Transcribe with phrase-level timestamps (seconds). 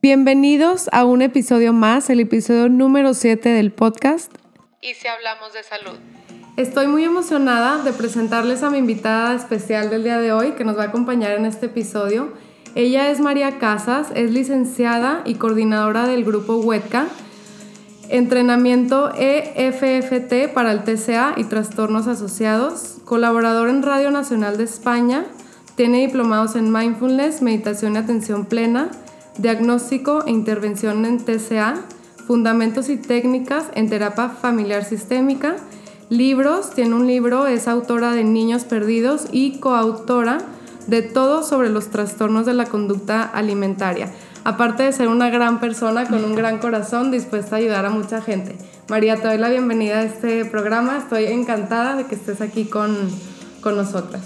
[0.00, 4.32] Bienvenidos a un episodio más, el episodio número 7 del podcast.
[4.80, 5.98] Y si hablamos de salud.
[6.56, 10.78] Estoy muy emocionada de presentarles a mi invitada especial del día de hoy que nos
[10.78, 12.32] va a acompañar en este episodio.
[12.76, 17.08] Ella es María Casas, es licenciada y coordinadora del grupo WETCA,
[18.08, 25.24] entrenamiento EFFT para el TCA y trastornos asociados, colaborador en Radio Nacional de España,
[25.74, 28.92] tiene diplomados en mindfulness, meditación y atención plena,
[29.38, 31.76] diagnóstico e intervención en TCA,
[32.26, 35.56] fundamentos y técnicas en terapia familiar sistémica,
[36.10, 40.38] libros, tiene un libro, es autora de Niños Perdidos y coautora
[40.86, 44.10] de Todo sobre los trastornos de la conducta alimentaria.
[44.44, 48.22] Aparte de ser una gran persona con un gran corazón dispuesta a ayudar a mucha
[48.22, 48.56] gente.
[48.88, 50.96] María, te doy la bienvenida a este programa.
[50.96, 52.96] Estoy encantada de que estés aquí con,
[53.60, 54.22] con nosotras.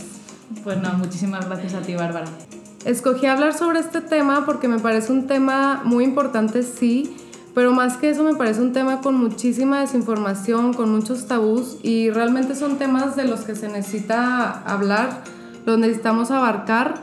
[0.62, 2.26] Pues no, muchísimas gracias a ti, Bárbara.
[2.84, 7.16] Escogí hablar sobre este tema porque me parece un tema muy importante, sí,
[7.54, 12.10] pero más que eso me parece un tema con muchísima desinformación, con muchos tabús y
[12.10, 15.22] realmente son temas de los que se necesita hablar,
[15.64, 16.94] los necesitamos abarcar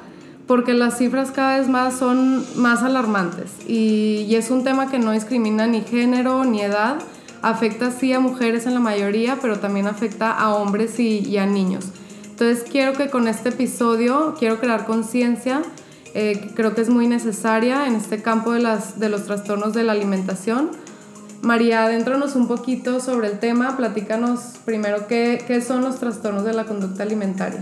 [0.47, 4.99] porque las cifras cada vez más son más alarmantes y, y es un tema que
[4.99, 6.97] no discrimina ni género ni edad,
[7.41, 11.45] afecta sí a mujeres en la mayoría, pero también afecta a hombres y, y a
[11.45, 11.85] niños.
[12.39, 15.61] Entonces quiero que con este episodio, quiero crear conciencia,
[16.13, 19.83] eh, creo que es muy necesaria en este campo de, las, de los trastornos de
[19.83, 20.71] la alimentación.
[21.41, 26.53] María, adéntranos un poquito sobre el tema, platícanos primero qué, qué son los trastornos de
[26.53, 27.61] la conducta alimentaria.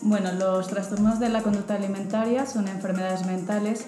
[0.00, 3.84] Bueno, los trastornos de la conducta alimentaria son enfermedades mentales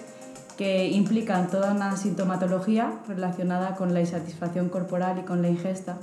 [0.59, 5.97] que implican toda una sintomatología relacionada con la insatisfacción corporal y con la ingesta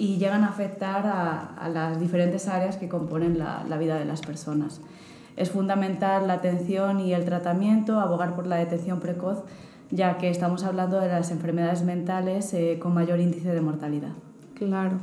[0.00, 4.80] y llegan a afectar a, las diferentes áreas que componen la, vida de las personas.
[5.36, 9.44] Es fundamental la atención y el tratamiento, abogar por la detección precoz,
[9.90, 14.12] ya que estamos hablando de las enfermedades mentales eh, con mayor índice de mortalidad.
[14.54, 14.96] Claro.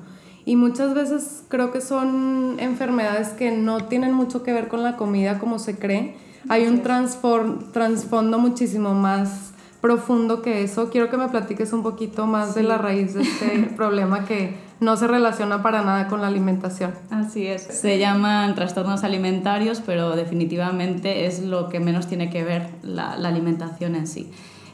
[0.46, 4.98] Y muchas veces creo que son enfermedades que no tienen mucho que ver con la
[4.98, 6.16] comida como se cree.
[6.50, 10.90] Hay un trasfondo muchísimo más profundo que eso.
[10.90, 14.96] Quiero que me platiques un poquito más de la raíz de este problema que no
[14.96, 16.94] se relaciona para nada con la alimentación.
[17.10, 17.64] Así es.
[17.64, 23.96] Se llaman trastornos alimentarios, pero definitivamente es lo que menos tiene que ver la, alimentación
[23.96, 24.32] en sí.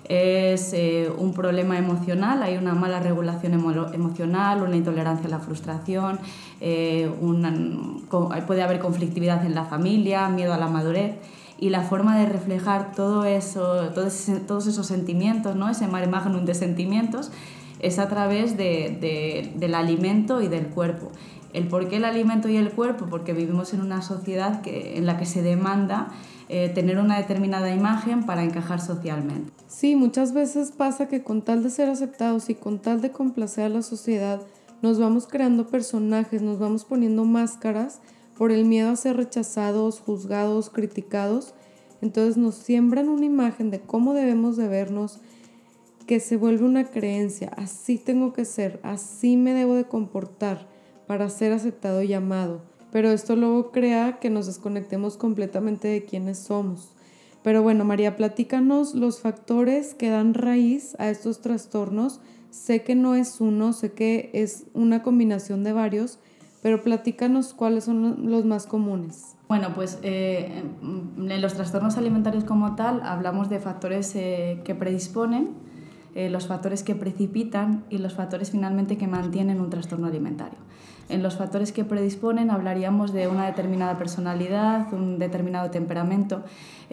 [0.10, 6.20] Es eh, un problema emocional, hay una mala regulación emocional, una intolerancia a la frustración,
[6.60, 7.10] eh,
[8.46, 11.16] puede haber conflictividad en la familia, miedo a la madurez
[11.58, 15.70] y la forma de reflejar todo eso, todos, todos esos sentimientos, ¿no?
[15.70, 17.32] ese mare magnum de sentimientos,
[17.84, 21.12] es a través de, del alimento y del cuerpo.
[21.52, 23.06] ¿El por qué el alimento y el cuerpo?
[23.10, 26.08] Porque vivimos en una sociedad que, en la que se demanda
[26.50, 29.52] eh, tener una determinada imagen para encajar socialmente.
[29.68, 33.66] Sí, muchas veces pasa que con tal de ser aceptados y con tal de complacer
[33.66, 34.42] a la sociedad,
[34.82, 38.02] nos vamos creando personajes, nos vamos poniendo máscaras
[38.38, 41.54] por el miedo a ser rechazados, juzgados, criticados.
[42.02, 45.20] Entonces nos siembran una imagen de cómo debemos de vernos,
[46.06, 50.68] que se vuelve una creencia, así tengo que ser, así me debo de comportar
[51.08, 52.62] para ser aceptado y amado.
[52.92, 56.94] Pero esto luego crea que nos desconectemos completamente de quiénes somos.
[57.42, 62.22] Pero bueno, María, platícanos los factores que dan raíz a estos trastornos.
[62.52, 66.20] Sé que no es uno, sé que es una combinación de varios,
[66.62, 69.36] pero platícanos cuáles son los más comunes.
[69.50, 75.50] Bueno, pues eh, en los trastornos alimentarios como tal hablamos de factores eh, que predisponen
[76.16, 80.58] eh, los factores que precipitan y los factores finalmente que mantienen un trastorno alimentario.
[81.10, 86.44] En los factores que predisponen hablaríamos de una determinada personalidad, un determinado temperamento.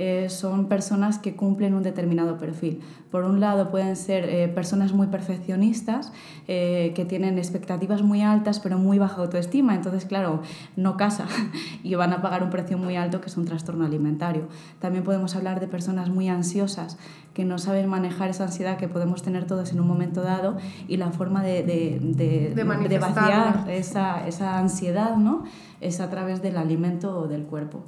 [0.03, 2.81] Eh, son personas que cumplen un determinado perfil.
[3.11, 6.13] Por un lado pueden ser eh, personas muy perfeccionistas,
[6.47, 9.75] que tienen expectativas muy altas pero muy baja autoestima.
[9.75, 10.43] Entonces, claro,
[10.75, 11.27] no casa
[11.85, 14.49] y van a pagar un precio muy alto que es un trastorno alimentario.
[14.81, 16.97] También podemos hablar de personas muy ansiosas
[17.35, 20.57] que no saben manejar esa ansiedad que podemos tener todos en un momento dado
[20.89, 25.45] y la forma de, de, de, vaciar esa, esa, ansiedad ¿no?
[25.81, 27.85] es a través del alimento o del cuerpo.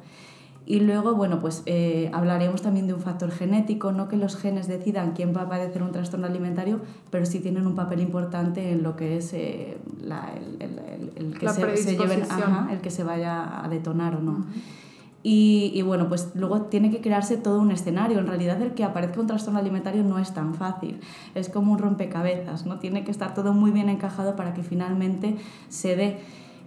[0.64, 4.68] Y luego, bueno, pues eh, hablaremos también de un factor genético, no que los genes
[4.68, 6.80] decidan quién va a padecer un trastorno alimentario,
[7.10, 10.80] pero sí tienen un papel importante en lo que es eh, la, el,
[11.16, 12.22] el, que se, se lleven,
[12.70, 14.46] el que se vaya a detonar o no.
[15.24, 18.18] Y, bueno, pues luego tiene que crearse todo un escenario.
[18.18, 20.98] En realidad el que aparezca un trastorno alimentario no es tan fácil,
[21.36, 22.80] es como un rompecabezas, ¿no?
[22.80, 25.36] Tiene que estar todo muy bien encajado para que finalmente
[25.68, 26.18] se dé.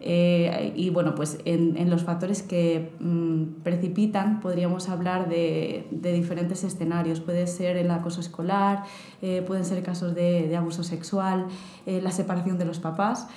[0.01, 6.13] Eh, y bueno, pues en, en los factores que mm, precipitan podríamos hablar de, de,
[6.13, 7.19] diferentes escenarios.
[7.19, 8.83] Puede ser el acoso escolar,
[9.21, 11.47] eh, pueden ser casos de, de abuso sexual,
[11.85, 13.27] eh, la separación de los papás,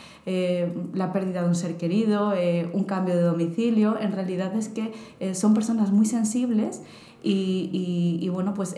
[0.93, 2.35] la pérdida de un ser querido,
[2.75, 3.99] un cambio de domicilio.
[3.99, 4.93] En realidad es que
[5.33, 6.83] son personas muy sensibles
[7.23, 8.77] y, y, bueno, pues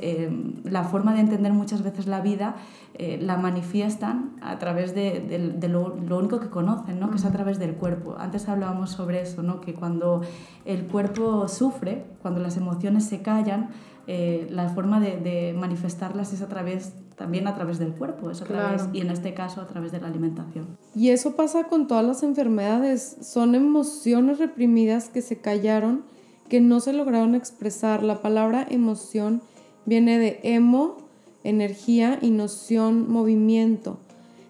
[0.64, 2.56] la forma de entender muchas veces la vida
[3.02, 7.08] eh, la manifiestan a través de, de, lo, lo, único que conocen, ¿no?
[7.10, 8.16] que es a través del cuerpo.
[8.18, 9.62] Antes hablábamos sobre eso, ¿no?
[9.62, 10.20] que cuando
[10.66, 13.70] el cuerpo sufre, cuando las emociones se callan,
[14.06, 18.42] eh, la forma de, de, manifestarlas es a través también a través del cuerpo, es
[18.42, 20.66] a través, y en este caso a través de la alimentación.
[20.94, 26.02] Y eso pasa con todas las enfermedades, son emociones reprimidas que se callaron,
[26.50, 28.02] que no se lograron expresar.
[28.02, 29.40] La palabra emoción
[29.86, 30.98] viene de emo,
[31.44, 33.98] energía y noción, movimiento.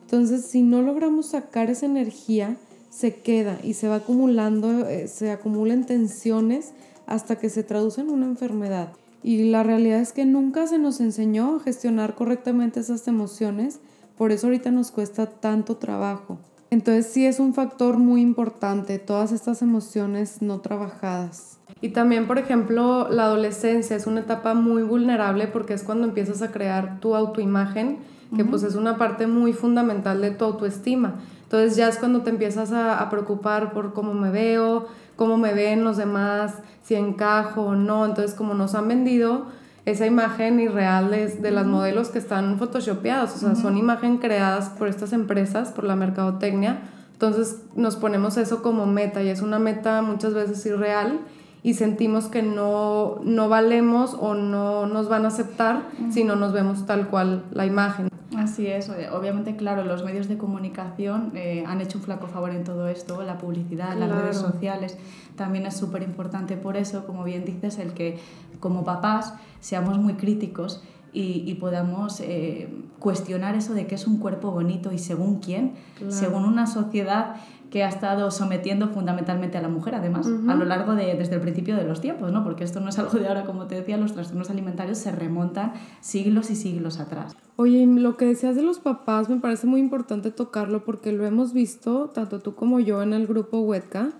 [0.03, 2.57] Entonces, si no logramos sacar esa energía,
[2.89, 6.73] se queda y se va acumulando, eh, se acumulan tensiones
[7.07, 8.93] hasta que se traduce en una enfermedad.
[9.23, 13.79] Y la realidad es que nunca se nos enseñó a gestionar correctamente esas emociones,
[14.17, 16.39] por eso ahorita nos cuesta tanto trabajo.
[16.71, 21.60] Entonces sí es un factor muy importante, todas estas emociones no trabajadas.
[21.83, 26.43] Y también, por ejemplo, la adolescencia es una etapa muy vulnerable porque es cuando empiezas
[26.43, 27.99] a crear tu autoimagen,
[28.37, 31.15] que pues es una parte muy fundamental de tu autoestima.
[31.45, 34.87] Entonces ya es cuando te empiezas a, preocupar por cómo me veo,
[35.17, 38.05] cómo me ven los demás, si encajo o no.
[38.05, 39.47] Entonces como nos han vendido
[39.87, 44.69] esa imagen irreal de, de las modelos que están photoshopeadas, o sea, son imágenes creadas
[44.69, 46.83] por estas empresas, por la mercadotecnia.
[47.15, 51.21] Entonces nos ponemos eso como meta y es una meta muchas veces irreal
[51.63, 56.53] y sentimos que no, no valemos o no nos van a aceptar si no nos
[56.53, 58.09] vemos tal cual la imagen.
[58.37, 62.65] Así es, obviamente, claro, los medios de comunicación eh, han hecho un flaco favor en
[62.65, 64.97] todo esto, la publicidad, las redes sociales,
[65.37, 68.19] también es súper importante por eso, como bien dices, el que
[68.61, 70.83] como papás seamos muy críticos
[71.13, 72.69] y, podamos eh,
[73.01, 75.75] cuestionar eso de qué es un cuerpo bonito y según quién,
[76.09, 77.35] según una sociedad
[77.71, 81.41] que ha estado sometiendo fundamentalmente a la mujer, además, a lo largo de, desde el
[81.41, 82.43] principio de los tiempos, ¿no?
[82.43, 85.75] porque esto no es algo de ahora, como te decía, los trastornos alimentarios se remontan
[86.01, 87.37] siglos y siglos atrás.
[87.57, 91.53] Oye, lo que decías de los papás me parece muy importante tocarlo porque lo hemos
[91.53, 94.11] visto, tanto tú como yo, en el grupo Huetca.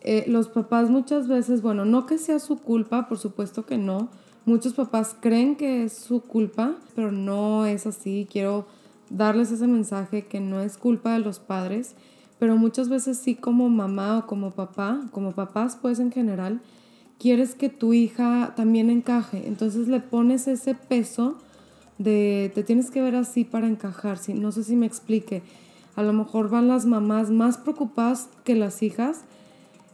[0.00, 4.08] Eh, los papás muchas veces, bueno, no que sea su culpa, por supuesto que no.
[4.44, 8.28] Muchos papás creen que es su culpa, pero no es así.
[8.30, 8.66] Quiero
[9.10, 11.96] darles ese mensaje que no es culpa de los padres
[12.38, 16.60] pero muchas veces sí como mamá o como papá, como papás pues en general,
[17.18, 19.46] quieres que tu hija también encaje.
[19.46, 21.36] Entonces le pones ese peso
[21.98, 24.18] de te tienes que ver así para encajar.
[24.34, 25.42] no sé si me explique.
[25.96, 29.24] A lo mejor van las mamás más preocupadas que las hijas.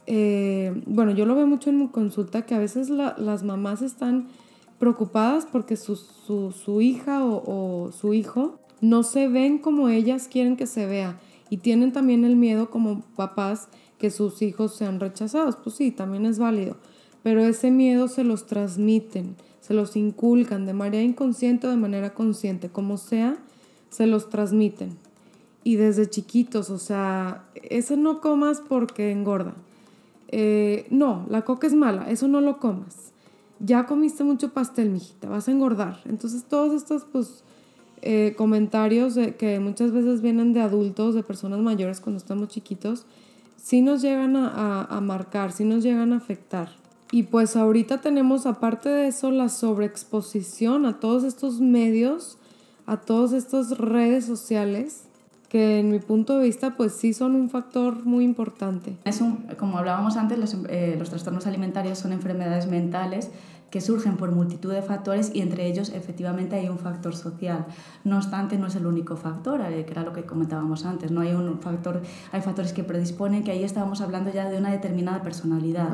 [0.05, 4.27] Eh, bueno, yo lo veo mucho en mi consulta que a veces las mamás están
[4.77, 10.57] preocupadas porque su, su, hija o, o su hijo no se ven como ellas quieren
[10.57, 11.17] que se vea
[11.49, 15.55] y tienen también el miedo como papás que sus hijos sean rechazados.
[15.55, 16.77] Pues sí, también es válido,
[17.23, 22.13] pero ese miedo se los transmiten, se los inculcan de manera inconsciente o de manera
[22.13, 23.37] consciente, como sea,
[23.89, 24.97] se los transmiten.
[25.63, 29.55] Y desde chiquitos, o sea, ese no comas porque engorda.
[30.27, 33.13] Eh, no, la coca es mala, eso no lo comas.
[33.59, 36.01] Ya comiste mucho pastel, mijita, vas a engordar.
[36.05, 37.43] Entonces, todos estos, pues,
[38.01, 43.05] eh, comentarios que muchas veces vienen de adultos, de personas mayores cuando estamos chiquitos,
[43.57, 46.69] sí nos llegan a, a, marcar, sí nos llegan a afectar.
[47.11, 52.37] Y pues ahorita tenemos, aparte de eso, la sobreexposición a todos estos medios,
[52.85, 55.05] a todas estas redes sociales,
[55.49, 58.97] que en mi punto de vista pues sí son un factor muy importante.
[59.05, 63.31] Es un, como hablábamos antes, los, eh, los trastornos alimentarios son enfermedades mentales
[63.75, 67.65] que surgen por multitud de factores y entre ellos efectivamente hay un factor social.
[68.05, 71.19] No obstante, no es el único factor, eh, que era lo que comentábamos antes, no
[71.19, 72.01] hay un factor,
[72.31, 75.89] hay factores que predisponen, que ahí estábamos hablando ya de una determinada personalidad.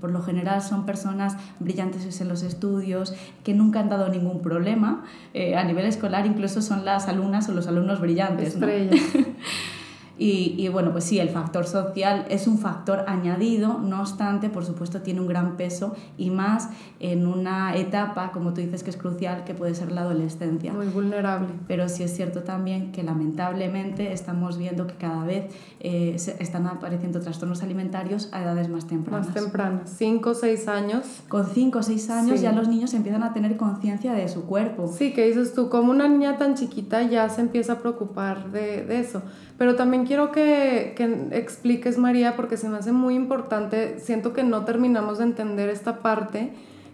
[0.00, 3.12] Por lo general son personas brillantes en los estudios,
[3.42, 5.02] que nunca han dado ningún problema.
[5.32, 8.54] Eh, a nivel escolar incluso son las alumnas o los alumnos brillantes.
[8.54, 9.00] Estrellas.
[10.16, 15.02] Y, bueno, pues sí, el factor social es un factor añadido, no obstante, por supuesto,
[15.02, 16.68] tiene un gran peso y más
[17.00, 20.72] en una etapa, como tú dices, que es crucial, que puede ser la adolescencia.
[20.72, 21.48] Muy vulnerable.
[21.66, 25.46] Pero sí es cierto también que lamentablemente estamos viendo que cada vez
[25.80, 29.26] eh, están apareciendo trastornos alimentarios a edades más tempranas.
[29.26, 31.04] Más tempranas, 5 o 6 años.
[31.28, 34.92] Con 5 o 6 años ya los niños empiezan a tener conciencia de su cuerpo.
[34.96, 38.84] Sí, que dices tú, como una niña tan chiquita ya se empieza a preocupar de,
[38.84, 39.22] de eso.
[39.58, 44.32] Pero también también quiero que, que, expliques, María, porque se me hace muy importante, siento
[44.32, 46.52] que no terminamos de entender esta parte,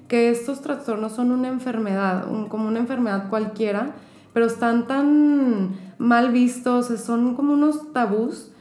[0.08, 3.92] que estos trastornos son una enfermedad, como una enfermedad cualquiera,
[4.32, 8.52] pero están tan mal vistos, son como unos tabús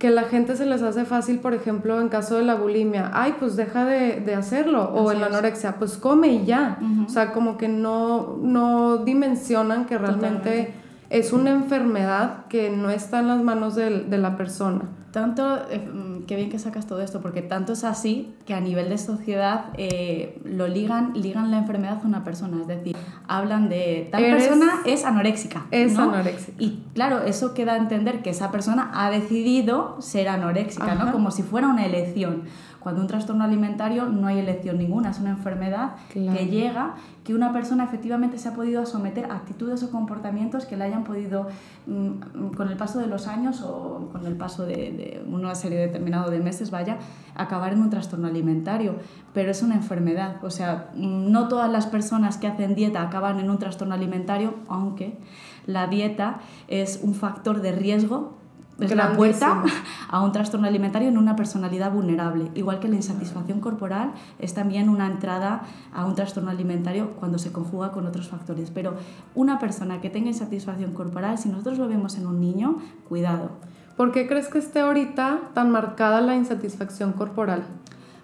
[0.00, 3.36] que la gente se les hace fácil, por ejemplo, en caso de la bulimia, ay,
[3.38, 6.78] pues deja de, de hacerlo, o en la anorexia, pues come y ya.
[7.06, 10.74] O sea, como que no, no dimensionan que realmente
[11.10, 14.82] es una enfermedad que no está en las manos de, de la persona.
[15.16, 18.60] Tanto, eh, mm, qué bien que sacas todo esto, porque tanto es así que a
[18.60, 22.60] nivel de sociedad eh, lo ligan, ligan la enfermedad a una persona.
[22.60, 22.94] Es decir,
[23.26, 25.68] hablan de tal persona es anoréxica.
[25.70, 26.52] Es anoréxica.
[26.58, 31.10] Y claro, eso queda a entender que esa persona ha decidido ser anoréxica, ¿no?
[31.12, 32.42] Como si fuera una elección.
[32.86, 37.52] Cuando un trastorno alimentario no hay elección ninguna, es una enfermedad que llega, que una
[37.52, 41.48] persona efectivamente se ha podido someter a actitudes o comportamientos que le hayan podido,
[41.88, 46.30] mm, con el paso de los años o con el paso de, una serie determinada
[46.30, 46.98] de meses, vaya,
[47.34, 48.94] acabar en un trastorno alimentario.
[49.34, 53.50] Pero es una enfermedad, o sea, no todas las personas que hacen dieta acaban en
[53.50, 55.18] un trastorno alimentario, aunque
[55.66, 56.38] la dieta
[56.68, 58.45] es un factor de riesgo
[58.80, 59.62] es la puerta
[60.08, 62.50] a un trastorno alimentario en una personalidad vulnerable.
[62.54, 65.62] Igual que la insatisfacción corporal es también una entrada
[65.94, 68.70] a un trastorno alimentario cuando se conjuga con otros factores.
[68.70, 68.94] Pero
[69.34, 72.78] una persona que tenga insatisfacción corporal, si nosotros lo vemos en un niño,
[73.08, 73.50] cuidado.
[73.96, 77.64] ¿Por qué crees que esté ahorita tan marcada la insatisfacción corporal?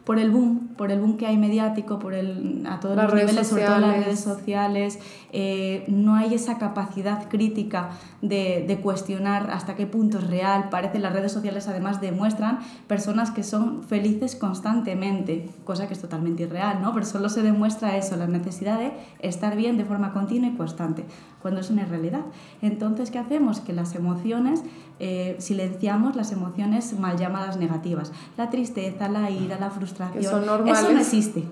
[0.05, 3.47] por el boom, por el boom que hay mediático, por el, a todos los niveles,
[3.47, 4.99] sobre todo las redes sociales,
[5.33, 7.91] eh, no hay esa capacidad crítica
[8.23, 10.69] de, de, cuestionar hasta qué punto es real.
[10.71, 16.45] Parece las redes sociales además demuestran personas que son felices constantemente, cosa que es totalmente
[16.45, 16.95] irreal, ¿no?
[16.95, 21.05] Pero solo se demuestra eso, la necesidad de estar bien de forma continua y constante,
[21.43, 22.23] cuando es una realidad.
[22.63, 23.61] Entonces, ¿qué hacemos?
[23.61, 24.63] Que las emociones,
[25.01, 28.13] eh, silenciamos las emociones mal llamadas negativas.
[28.37, 30.23] La tristeza, la ira, la frustración.
[30.23, 30.79] Son normales.
[30.79, 31.45] Eso no existe.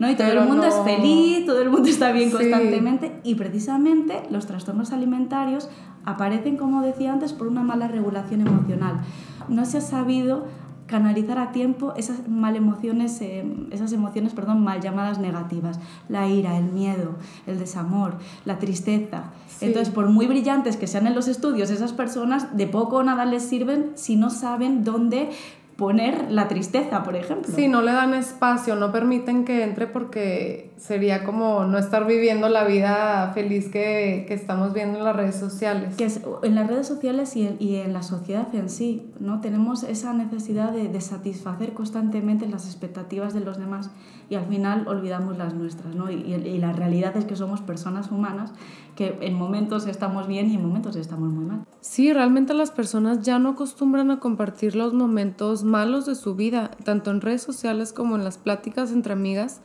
[0.00, 0.10] ¿no?
[0.10, 3.20] Y todo el mundo es feliz, todo el mundo está bien constantemente.
[3.22, 5.68] Y precisamente los trastornos alimentarios
[6.06, 9.00] aparecen, como decía antes, por una mala regulación emocional.
[9.48, 10.44] No se ha sabido
[10.86, 16.56] canalizar a tiempo esas mal emociones, eh, esas emociones, perdón, mal llamadas negativas, la ira,
[16.56, 19.24] el miedo, el desamor, la tristeza.
[19.60, 23.24] Entonces, por muy brillantes que sean en los estudios, esas personas de poco o nada
[23.24, 25.30] les sirven si no saben dónde
[25.76, 27.52] poner la tristeza, por ejemplo.
[27.54, 32.48] Sí, no le dan espacio, no permiten que entre porque sería como no estar viviendo
[32.48, 35.94] la vida feliz que, que estamos viendo en las redes sociales.
[35.96, 39.42] Que es, en las redes sociales y en, y en, la sociedad en sí, ¿no?
[39.42, 43.90] Tenemos esa necesidad de, de, satisfacer constantemente las expectativas de los demás
[44.30, 46.10] y al final olvidamos las nuestras, ¿no?
[46.10, 48.52] Y, y la realidad es que somos personas humanas
[48.96, 51.64] que en momentos estamos bien y en momentos estamos muy mal.
[51.80, 56.72] Sí, realmente las personas ya no acostumbran a compartir los momentos malos de su vida,
[56.82, 59.60] tanto en redes sociales como en las pláticas entre amigas.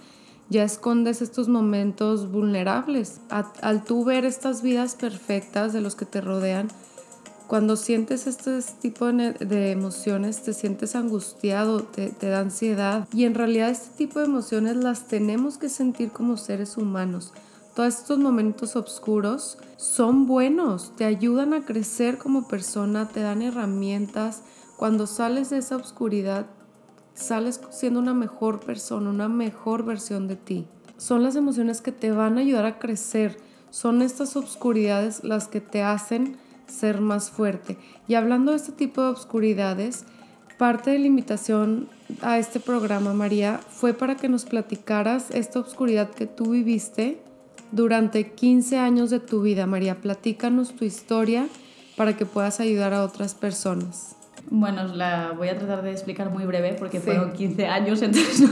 [0.49, 3.21] Ya escondes estos momentos vulnerables.
[3.29, 6.67] al tú ver estas vidas perfectas de los que te rodean,
[7.47, 13.07] cuando sientes este tipo de, emociones, te sientes angustiado, te, te, da ansiedad.
[13.13, 17.33] Y en realidad este tipo de emociones las tenemos que sentir como seres humanos
[17.75, 24.43] todos estos momentos oscuros son buenos, te ayudan a crecer como persona, te dan herramientas.
[24.75, 26.47] Cuando sales de esa oscuridad,
[27.13, 30.67] sales siendo una mejor persona, una mejor versión de ti.
[30.97, 33.37] Son las emociones que te van a ayudar a crecer.
[33.69, 36.37] Son estas obscuridades las que te hacen
[36.67, 37.77] ser más fuerte.
[38.07, 40.05] Y hablando de este tipo de obscuridades,
[40.57, 41.87] parte de la invitación
[42.21, 47.21] a este programa, María, fue para que nos platicaras esta obscuridad que tú viviste
[47.71, 49.65] durante 15 años de tu vida.
[49.65, 51.47] María, platícanos tu historia
[51.95, 54.15] para que puedas ayudar a otras personas.
[54.49, 58.49] Bueno, la voy a tratar de explicar muy breve porque fueron 15 años, entonces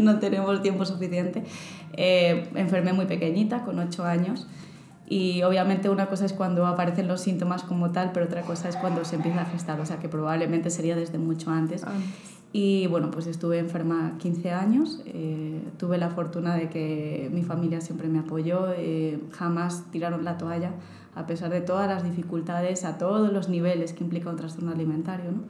[0.00, 1.44] no, tenemos tiempo suficiente.
[1.92, 4.46] Eh, enfermé muy pequeñita, con 8 años,
[5.08, 8.76] y obviamente una cosa es cuando aparecen los síntomas como tal, pero otra cosa es
[8.76, 11.82] cuando se empieza a gestar, o sea que probablemente sería desde mucho antes.
[12.52, 17.80] Y bueno, pues estuve enferma 15 años, eh, tuve la fortuna de que mi familia
[17.80, 20.70] siempre me apoyó, eh, jamás tiraron la toalla,
[21.14, 25.32] a pesar de todas las dificultades a todos los niveles que implica un trastorno alimentario,
[25.32, 25.42] ¿no?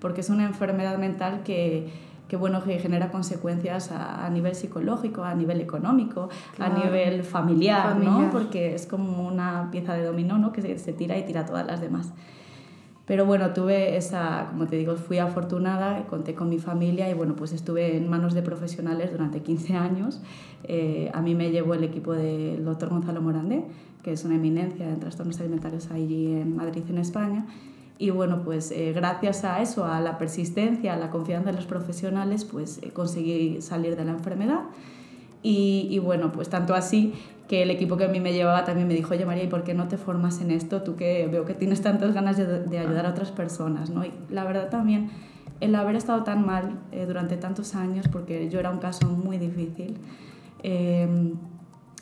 [0.00, 1.88] porque es una enfermedad mental que,
[2.28, 6.28] que bueno, que genera consecuencias a, a, nivel psicológico, a nivel económico,
[6.58, 8.30] a nivel familiar, familiar, ¿no?
[8.30, 10.52] porque es como una pieza de dominó ¿no?
[10.52, 12.12] que se, se tira y tira todas las demás.
[13.06, 17.34] Pero bueno, tuve esa, como te digo, fui afortunada, conté con mi familia y bueno,
[17.34, 20.20] pues estuve en manos de profesionales durante 15 años.
[20.64, 23.64] Eh, a mí me llevó el equipo del doctor Gonzalo Morandé,
[24.04, 27.46] que es una eminencia en trastornos alimentarios allí en Madrid, en España.
[27.98, 31.66] Y bueno, pues eh, gracias a eso, a la persistencia, a la confianza de los
[31.66, 34.60] profesionales, pues eh, conseguí salir de la enfermedad.
[35.42, 37.14] Y, y, bueno, pues tanto así
[37.52, 39.62] que el equipo que a mí me llevaba también me dijo, oye María, ¿y por
[39.62, 40.80] qué no te formas en esto?
[40.80, 44.06] Tú que veo que tienes tantas ganas de, de ayudar a otras personas, ¿no?
[44.06, 45.10] Y la verdad también,
[45.60, 49.36] el haber estado tan mal eh, durante tantos años, porque yo era un caso muy
[49.36, 49.98] difícil,
[50.62, 51.34] eh,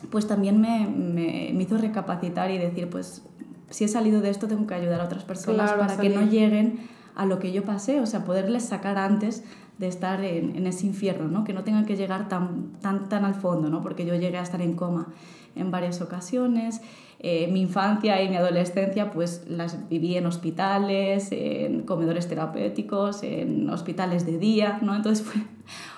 [0.09, 3.21] pues también me, me, me, hizo recapacitar y decir, pues
[3.69, 6.79] si he salido de esto tengo que ayudar a otras personas para que no lleguen
[7.13, 9.43] a lo que yo pasé, o sea, poderles sacar antes
[9.79, 11.43] de estar en, en, ese infierno, ¿no?
[11.43, 13.81] que no tengan que llegar tan, tan, tan al fondo, ¿no?
[13.81, 15.09] porque yo llegué a estar en coma
[15.55, 16.81] en varias ocasiones.
[17.19, 23.69] Eh, mi infancia y mi adolescencia pues las viví en hospitales, en comedores terapéuticos, en
[23.69, 24.95] hospitales de día, ¿no?
[24.95, 25.41] entonces fue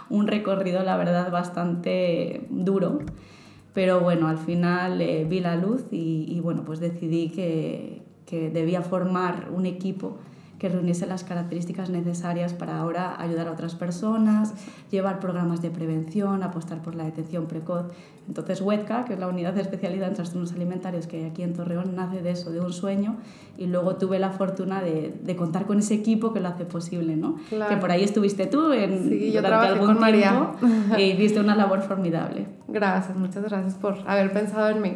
[0.09, 2.99] un recorrido la verdad bastante duro
[3.73, 8.49] pero bueno, al final eh, vi la luz y, y, bueno, pues decidí que, que
[8.49, 10.17] debía formar un equipo
[10.63, 14.53] que reuniese las características necesarias para ahora ayudar a otras personas,
[14.91, 17.87] llevar programas de prevención, apostar por la detención precoz.
[18.29, 21.51] Entonces, WEDCA, que es la unidad de especialidad en trastornos alimentarios que hay aquí en
[21.51, 23.17] Torreón, nace de eso, de un sueño,
[23.57, 27.17] y luego tuve la fortuna de, de contar con ese equipo que lo hace posible,
[27.17, 27.39] ¿no?
[27.49, 27.69] Claro.
[27.69, 30.53] Que por ahí estuviste tú en, sí, yo durante algún con María.
[30.61, 32.47] tiempo y hiciste una labor formidable.
[32.69, 34.93] Gracias, muchas gracias por haber pensado en mí.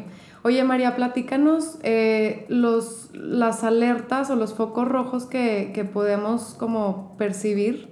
[0.47, 7.17] Oye María, platícanos eh, los, las alertas o los focos rojos que, que, podemos como
[7.17, 7.89] percibir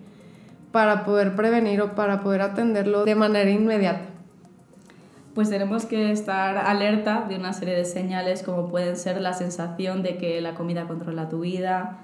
[0.71, 4.05] para poder prevenir o para poder atenderlo de manera inmediata.
[5.33, 10.01] Pues tenemos que estar alerta de una serie de señales como pueden ser la sensación
[10.01, 11.97] de que la comida controla tu vida,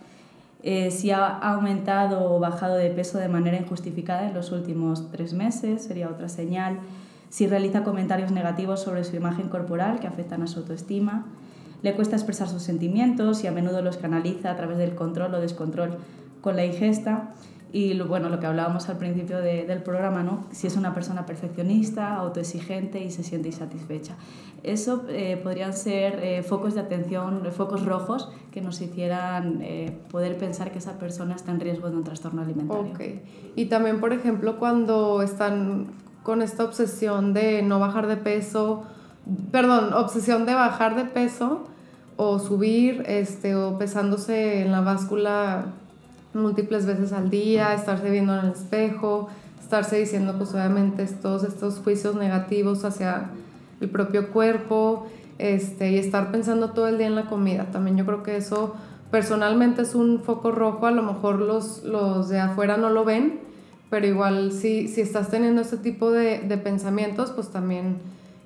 [0.64, 5.32] eh, si ha aumentado o bajado de peso de manera injustificada en los últimos tres
[5.32, 6.80] meses, sería otra señal
[7.32, 11.26] si realiza comentarios negativos sobre su imagen corporal que afectan a su autoestima,
[11.82, 15.40] le cuesta expresar sus sentimientos y a menudo los canaliza a través del control o
[15.40, 15.98] descontrol
[16.42, 17.34] con la ingesta.
[17.72, 20.44] Y bueno, lo que hablábamos al principio de, del programa, ¿no?
[20.52, 24.16] si es una persona perfeccionista, autoexigente y se siente insatisfecha.
[24.62, 30.38] Eso eh, podrían ser eh, focos de atención, focos rojos que nos hicieran eh, poder
[30.38, 32.92] pensar que esa persona está en riesgo de un trastorno alimentario.
[32.92, 33.22] Okay.
[33.56, 35.88] Y también, por ejemplo, cuando están
[36.24, 38.84] con esta obsesión de no bajar de peso,
[39.52, 41.68] perdón, obsesión de bajar de peso
[42.18, 45.66] o subir, este, o pesándose en la báscula
[46.34, 49.30] múltiples veces al día, estarse viendo en el espejo,
[49.60, 53.30] estarse diciendo pues obviamente todos estos juicios negativos hacia
[53.80, 55.08] el propio cuerpo,
[55.40, 57.66] este, y estar pensando todo el día en la comida.
[57.72, 58.76] También yo creo que eso
[59.10, 63.40] personalmente es un foco rojo, a lo mejor los, los de afuera no lo ven,
[63.92, 67.98] pero igual si, si estás teniendo este tipo de, de pensamientos, pues también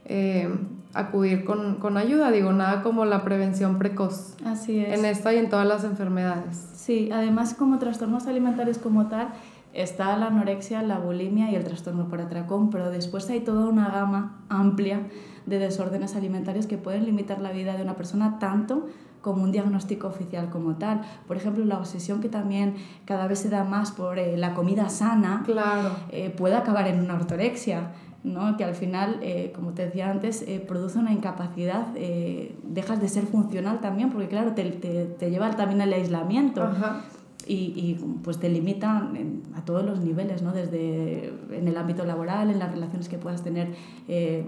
[0.05, 0.49] eh,
[0.95, 4.35] acudir con, con, ayuda, digo, nada como la prevención precoz.
[4.43, 4.97] Así es.
[4.97, 6.57] En esta y en todas las enfermedades.
[6.75, 9.29] Sí, además como trastornos alimentarios como tal,
[9.73, 13.89] está la anorexia, la bulimia y el trastorno por atracón, pero después hay toda una
[13.89, 15.01] gama amplia
[15.45, 18.87] de desórdenes alimentarios que pueden limitar la vida de una persona tanto
[19.25, 21.01] como un diagnóstico oficial como tal.
[21.27, 24.87] Por ejemplo, la obsesión que también cada vez se da más por eh, la comida
[24.89, 25.95] sana claro.
[26.11, 27.89] eh, puede acabar en una ortorexia.
[28.23, 28.57] ¿no?
[28.57, 33.07] que al final, eh, como te decía antes, eh, produce una incapacidad, eh, dejas de
[33.07, 36.63] ser funcional también, porque claro, te, te, te lleva también al aislamiento.
[36.63, 37.01] Ajá.
[37.47, 39.11] Y, y, pues te limita
[39.55, 40.51] a todos los niveles, ¿no?
[40.51, 43.67] desde en el ámbito laboral, en las relaciones que puedas tener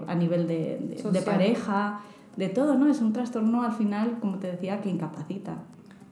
[0.08, 2.00] a nivel de, de, de pareja,
[2.38, 2.88] de todo, ¿no?
[2.88, 5.56] Es un trastorno al final, como te decía, que incapacita.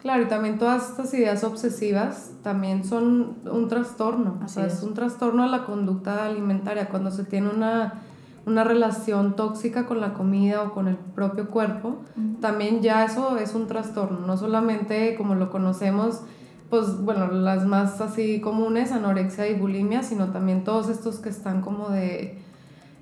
[0.01, 4.39] Claro, y también todas estas ideas obsesivas también son un trastorno.
[4.43, 4.75] Así o sea, es.
[4.75, 6.89] es un trastorno a la conducta alimentaria.
[6.89, 8.03] Cuando se tiene una,
[8.45, 12.03] una relación tóxica con la comida o con el propio cuerpo,
[12.41, 14.27] también ya eso es un trastorno.
[14.27, 16.23] No solamente como lo conocemos,
[16.71, 21.63] pues bueno, las más así comunes, anorexia y bulimia, sino también todos estos que están
[21.63, 22.43] como de...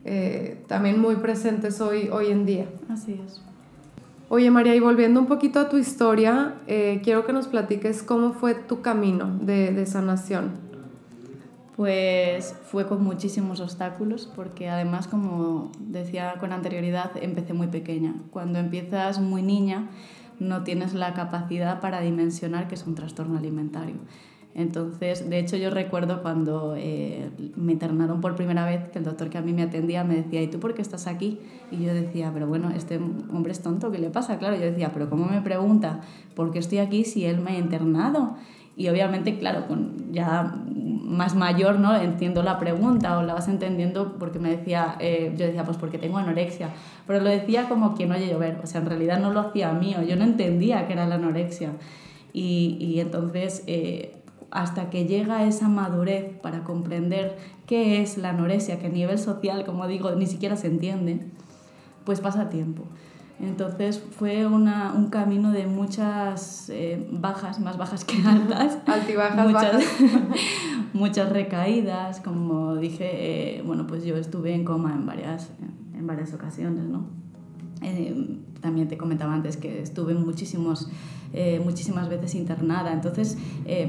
[0.05, 2.67] Eh, también muy presentes hoy, hoy en día.
[2.89, 3.41] Así es.
[4.29, 8.33] Oye María, y volviendo un poquito a tu historia, eh, quiero que nos platiques cómo
[8.33, 10.53] fue tu camino de, de, sanación.
[11.77, 18.15] Pues fue con muchísimos obstáculos, porque además, como decía con anterioridad, empecé muy pequeña.
[18.31, 19.89] Cuando empiezas muy niña,
[20.39, 23.97] no tienes la capacidad para dimensionar que es un trastorno alimentario.
[24.55, 29.29] Entonces, de hecho, yo recuerdo cuando eh, me internaron por primera vez, que el doctor
[29.29, 31.41] que a mí me atendía me decía, ¿y tú por qué estás aquí?
[31.73, 34.39] Y yo decía, pero bueno, este hombre es tonto, ¿qué le pasa?
[34.39, 36.03] Claro, yo decía, pero ¿cómo me pregunta
[36.37, 38.37] por qué estoy aquí si él me ha internado?
[38.77, 41.97] Y obviamente, claro, con ya más mayor, ¿no?
[41.97, 45.99] Entiendo la pregunta o la vas entendiendo porque me decía, eh, yo decía, pues porque
[45.99, 46.71] tengo anorexia.
[47.09, 50.03] Pero lo decía como quien oye llover, o sea, en realidad no lo hacía mío,
[50.03, 51.73] yo no entendía que era la anorexia.
[52.33, 54.24] Y, y entonces, eh,
[54.55, 57.37] hasta que llega esa madurez para comprender
[57.67, 61.21] qué es la anorexia, que a nivel social, como digo, ni siquiera se entiende,
[62.05, 62.85] pues pasa tiempo.
[63.41, 68.79] Entonces fue una, un camino de muchas eh, bajas, más bajas que altas.
[68.87, 69.85] Altibajas, muchas, bajas.
[70.93, 75.51] muchas recaídas, como dije, eh, bueno, pues yo estuve en coma en varias,
[75.99, 77.07] en varias ocasiones, ¿no?
[77.83, 80.89] Eh, también te comentaba antes que estuve muchísimos,
[81.65, 83.37] muchísimas veces internada, entonces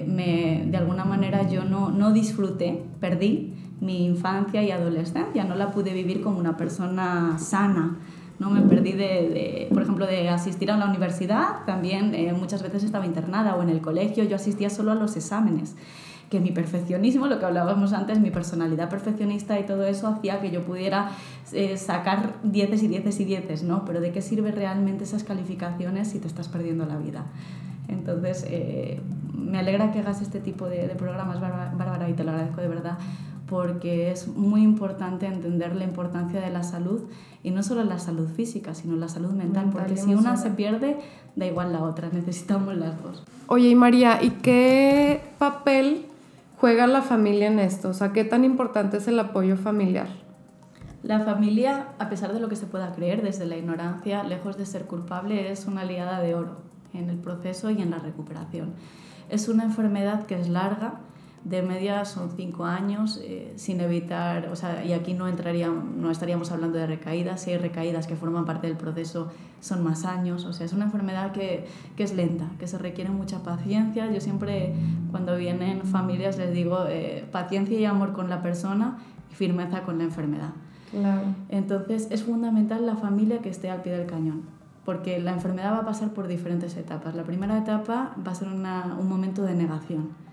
[0.07, 5.71] me, de alguna manera yo no, no disfruté, perdí mi infancia y adolescencia, no la
[5.71, 7.97] pude vivir como una persona sana.
[8.39, 8.49] ¿no?
[8.49, 12.83] Me perdí de, de, por ejemplo, de asistir a la universidad, también eh, muchas veces
[12.83, 15.75] estaba internada o en el colegio, yo asistía solo a los exámenes
[16.29, 20.51] que mi perfeccionismo, lo que hablábamos antes, mi personalidad perfeccionista y todo eso hacía que
[20.51, 21.11] yo pudiera
[21.53, 23.85] eh, sacar dieces y dieces y dieces, ¿no?
[23.85, 27.25] Pero ¿de qué sirve realmente esas calificaciones si te estás perdiendo la vida?
[27.87, 28.99] Entonces, eh,
[29.33, 32.67] me alegra que hagas este tipo de, de programas, Bárbara, y te lo agradezco de
[32.67, 32.97] verdad,
[33.47, 37.03] porque es muy importante entender la importancia de la salud
[37.43, 40.97] y no solo la salud física, sino la salud mental, porque si una se pierde,
[41.35, 43.23] da igual la otra, necesitamos las dos.
[43.47, 46.05] Oye, y María, ¿y qué papel
[46.57, 47.89] juega la familia en esto?
[47.89, 50.07] O sea, ¿qué tan importante es el apoyo familiar?
[51.03, 54.65] La familia, a pesar de lo que se pueda creer desde la ignorancia, lejos de
[54.65, 56.61] ser culpable, es una aliada de oro
[56.93, 58.73] en el proceso y en la recuperación.
[59.29, 60.95] Es una enfermedad que es larga,
[61.45, 66.09] de media son cinco años, eh, sin evitar, o sea, y aquí no, entraría, no
[66.09, 70.43] estaríamos hablando de recaídas, si hay recaídas que forman parte del proceso son más años,
[70.45, 74.11] o sea, es una enfermedad que, que es lenta, que se requiere mucha paciencia.
[74.11, 74.73] Yo siempre,
[75.11, 78.97] cuando vienen familias, les digo eh, paciencia y amor con la persona
[79.31, 80.49] y firmeza con la enfermedad.
[80.89, 81.27] Claro.
[81.49, 84.43] Entonces, es fundamental la familia que esté al pie del cañón
[84.83, 87.15] porque la enfermedad va a pasar por diferentes etapas.
[87.15, 90.24] La primera etapa va a ser una, un momento de negación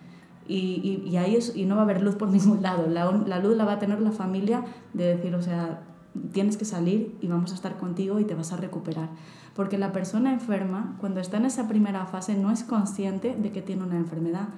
[0.48, 2.86] y, y, ahí es, y no va a haber luz por ningún lado.
[2.88, 5.82] La, la, luz la va a tener la familia de decir, o sea,
[6.32, 9.08] tienes que salir y vamos a estar contigo y te vas a recuperar.
[9.54, 13.62] Porque la persona enferma, cuando está en esa primera fase, no es consciente de que
[13.62, 14.48] tiene una enfermedad.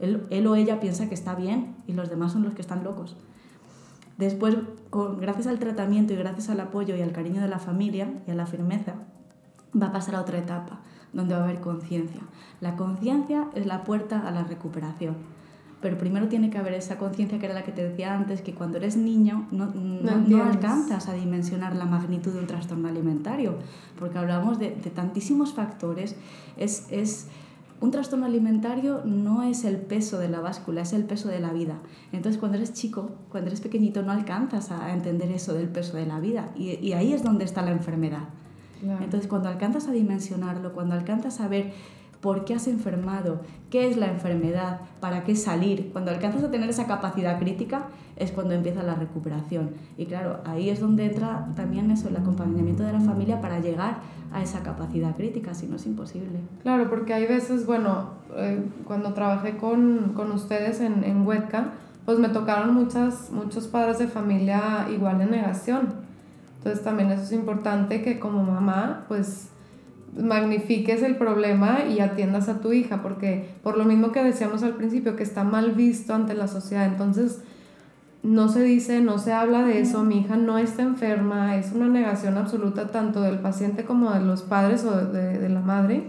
[0.00, 2.84] Él, él o ella piensa que está bien y los demás son los que están
[2.84, 3.16] locos.
[4.16, 4.56] Después,
[4.90, 8.30] con, gracias al tratamiento y gracias al apoyo y al cariño de la familia y
[8.30, 8.94] a la firmeza,
[9.80, 10.80] va a pasar a otra etapa,
[11.12, 12.20] donde va a haber conciencia.
[12.60, 15.16] La conciencia es la puerta a la recuperación.
[15.84, 18.54] Pero primero tiene que haber esa conciencia que era la que te decía antes, que
[18.54, 23.56] cuando eres niño no, no, no, alcanzas a dimensionar la magnitud de un trastorno alimentario,
[23.98, 26.16] porque hablamos de, de tantísimos factores.
[26.56, 27.26] Es, es,
[27.82, 31.52] un trastorno alimentario no es el peso de la báscula, es el peso de la
[31.52, 31.76] vida.
[32.12, 36.06] Entonces, cuando eres chico, cuando eres pequeñito, no alcanzas a entender eso del peso de
[36.06, 36.48] la vida.
[36.56, 38.30] Y, y ahí es donde está la enfermedad.
[38.80, 39.04] Claro.
[39.04, 41.74] Entonces, cuando alcanzas a dimensionarlo, cuando alcanzas a ver
[42.24, 45.90] por qué has enfermado, qué es la enfermedad, para qué salir.
[45.92, 49.72] Cuando alcanzas a tener esa capacidad crítica es cuando empieza la recuperación.
[49.98, 53.98] Y claro, ahí es donde entra también eso, el acompañamiento de la familia para llegar
[54.32, 56.38] a esa capacidad crítica, si no es imposible.
[56.62, 61.72] Claro, porque hay veces, bueno, eh, cuando trabajé con, con ustedes en, en Huetca,
[62.06, 65.92] pues me tocaron muchas, muchos padres de familia igual en negación.
[66.56, 69.50] Entonces también eso es importante que como mamá, pues
[70.16, 74.74] magnifiques el problema y atiendas a tu hija, porque por lo mismo que decíamos al
[74.74, 77.42] principio, que está mal visto ante la sociedad, entonces
[78.22, 81.88] no se dice, no se habla de eso, mi hija no está enferma, es una
[81.88, 86.04] negación absoluta tanto del paciente como de los padres o de, de la madre,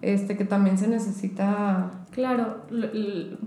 [0.00, 1.92] este, que también se necesita...
[2.10, 2.64] Claro,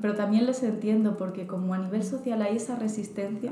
[0.02, 3.52] pero también les entiendo, porque como a nivel social hay esa resistencia,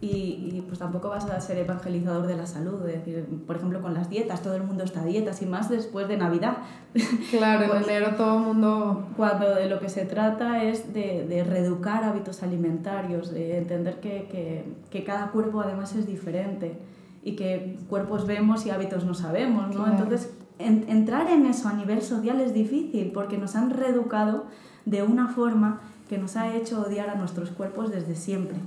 [0.00, 0.06] y,
[0.52, 3.94] y, pues tampoco vas a ser evangelizador de la salud, es decir, por ejemplo con
[3.94, 6.58] las dietas, todo el mundo está a dietas y más después de Navidad.
[7.30, 9.08] Claro, en enero todo el mundo...
[9.16, 14.28] Cuando de lo que se trata es de, de reeducar hábitos alimentarios, de entender que,
[14.30, 16.78] que, que, cada cuerpo además es diferente
[17.22, 19.84] y que cuerpos vemos y hábitos no sabemos, ¿no?
[19.84, 19.92] Claro.
[19.92, 24.44] Entonces, en, entrar en eso a nivel social es difícil porque nos han reeducado
[24.84, 28.58] de una forma que nos ha hecho odiar a nuestros cuerpos desde siempre.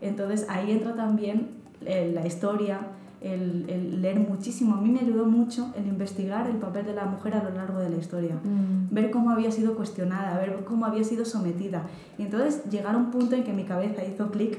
[0.00, 1.48] Entonces ahí entra también
[1.84, 2.80] eh, la historia,
[3.20, 4.76] el, el, leer muchísimo.
[4.76, 7.78] A mí me ayudó mucho el investigar el papel de la mujer a lo largo
[7.78, 8.94] de la historia, mm.
[8.94, 11.82] ver cómo había sido cuestionada, ver cómo había sido sometida.
[12.18, 14.58] Y entonces llegar a un punto en que mi cabeza hizo clic,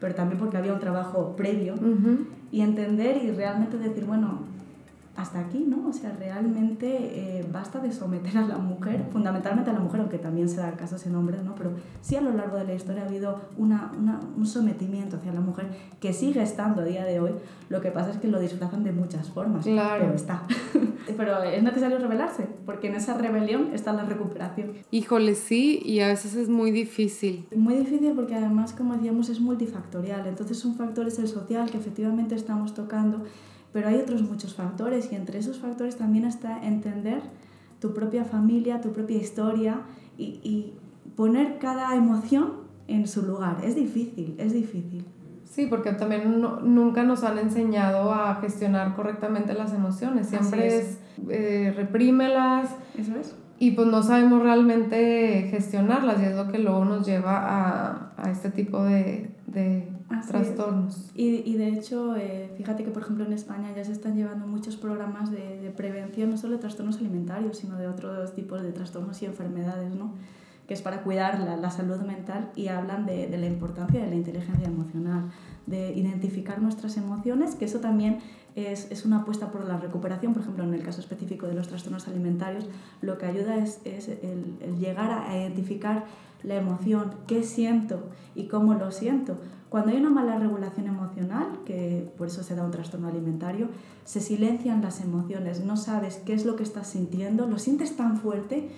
[0.00, 2.26] pero también porque había un trabajo previo, uh -huh.
[2.52, 4.40] y entender y realmente decir, bueno,
[5.18, 5.88] hasta aquí, ¿no?
[5.88, 10.18] O sea, realmente eh, basta de someter a la mujer, fundamentalmente a la mujer, aunque
[10.18, 11.56] también se da casos en hombres, ¿no?
[11.56, 15.32] Pero sí a lo largo de la historia ha habido una, una, un sometimiento hacia
[15.32, 15.66] la mujer
[15.98, 17.32] que sigue estando a día de hoy.
[17.68, 20.04] Lo que pasa es que lo disfrazan de muchas formas, claro.
[20.04, 20.44] pero está.
[21.16, 24.72] Pero es necesario rebelarse, porque en esa rebelión está la recuperación.
[24.90, 27.46] Híjole, sí, y a veces es muy difícil.
[27.56, 30.26] Muy difícil porque además, como decíamos, es multifactorial.
[30.26, 33.24] Entonces un factor es el social, que efectivamente estamos tocando,
[33.72, 37.20] pero hay otros muchos factores y entre esos factores también está entender
[37.80, 39.82] tu propia familia, tu propia historia
[40.16, 40.74] y, y
[41.16, 42.52] poner cada emoción
[42.88, 43.58] en su lugar.
[43.64, 45.04] Es difícil, es difícil.
[45.44, 50.28] Sí, porque también nunca nos han enseñado a gestionar correctamente las emociones.
[50.28, 52.70] Siempre es, eh, reprímelas.
[52.96, 53.34] Eso es.
[53.58, 58.30] Y pues no sabemos realmente gestionarlas y es lo que luego nos lleva a, a
[58.30, 59.87] este tipo de, de
[60.26, 61.10] trastornos.
[61.14, 64.46] Y, y, de hecho, eh, fíjate que por ejemplo en España ya se están llevando
[64.46, 68.72] muchos programas de, de prevención, no solo de trastornos alimentarios, sino de otros tipos de
[68.72, 70.12] trastornos y enfermedades, ¿no?
[70.68, 74.10] que es para cuidar la, la salud mental y hablan de, de, la importancia de
[74.10, 75.30] la inteligencia emocional,
[75.66, 78.18] de identificar nuestras emociones, que eso también
[78.54, 81.68] es, es, una apuesta por la recuperación, por ejemplo, en el caso específico de los
[81.68, 82.66] trastornos alimentarios,
[83.00, 86.04] lo que ayuda es, es el, el, llegar a identificar
[86.42, 89.38] la emoción, qué siento y cómo lo siento.
[89.68, 93.68] Cuando hay una mala regulación emocional, que por eso se da un trastorno alimentario,
[94.04, 98.16] se silencian las emociones, no sabes qué es lo que estás sintiendo, lo sientes tan
[98.16, 98.70] fuerte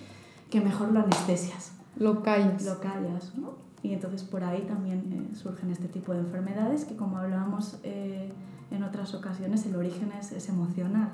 [0.49, 1.71] que mejor lo anestesias.
[1.95, 2.65] Lo callas.
[2.65, 3.53] Lo callas, ¿no?
[3.83, 8.31] Y entonces por ahí también eh, surgen este tipo de enfermedades que como hablábamos eh,
[8.69, 11.09] en otras ocasiones, el origen es, es, emocional.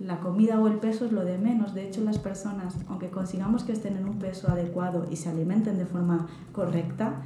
[0.00, 1.74] La comida o el peso es lo de menos.
[1.74, 5.76] De hecho, las personas, aunque consigamos que estén en un peso adecuado y se alimenten
[5.76, 7.22] de forma correcta,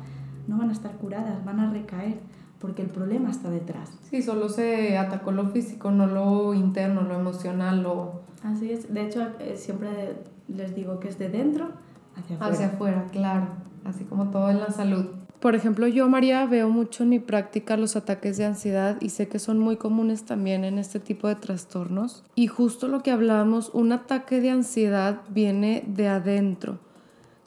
[0.46, 2.18] no van a estar curadas, van a recaer
[2.62, 3.98] porque el problema está detrás.
[4.08, 8.22] Sí, solo se atacó lo físico, no lo interno, lo emocional, lo...
[8.44, 8.94] Así es.
[8.94, 11.70] De hecho, eh, siempre les digo que es de dentro
[12.14, 12.52] hacia afuera.
[12.52, 13.48] Hacia afuera, claro.
[13.84, 15.06] Así como todo en la salud.
[15.40, 19.26] Por ejemplo, yo, María, veo mucho en mi práctica los ataques de ansiedad y sé
[19.26, 22.22] que son muy comunes también en este tipo de trastornos.
[22.36, 26.78] Y justo lo que hablábamos, un ataque de ansiedad viene de adentro.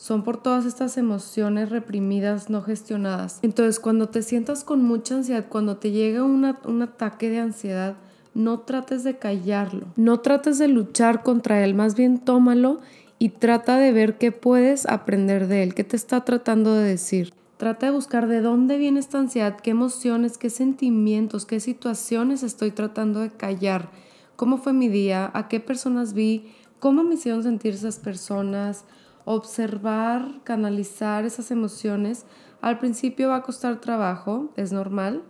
[0.06, 3.40] Son por todas estas emociones reprimidas, no gestionadas.
[3.42, 7.96] Entonces, cuando te sientas con mucha ansiedad, cuando te llega una, un ataque de ansiedad,
[8.36, 12.82] no trates de callarlo, no trates de luchar contra él, más bien tómalo
[13.18, 17.34] y trata de ver qué puedes aprender de él, qué te está tratando de decir.
[17.58, 22.70] Trata de buscar de dónde viene esta ansiedad, qué emociones, qué sentimientos, qué situaciones estoy
[22.70, 23.90] tratando de callar,
[24.36, 28.86] cómo fue mi día, a qué personas vi, cómo me hicieron sentir esas personas,
[29.26, 32.26] observar, canalizar esas emociones.
[32.62, 35.24] Al principio va a costar trabajo, es normal,